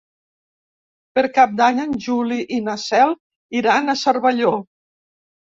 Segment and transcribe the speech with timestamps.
[1.19, 3.15] Per Cap d'Any en Juli i na Cel
[3.61, 4.57] iran a Cervelló.